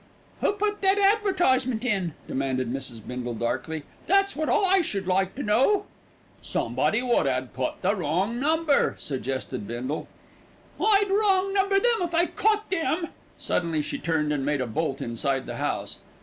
[0.39, 3.05] "Who put that advertisement in?" demanded Mrs.
[3.07, 3.83] Bindle darkly.
[4.07, 5.85] "That's what I should like to know."
[6.41, 10.07] "Somebody wot 'ad put the wrong number," suggested Bindle.
[10.83, 15.01] "I'd wrong number them if I caught them." Suddenly she turned and made a bolt
[15.03, 15.99] inside the house.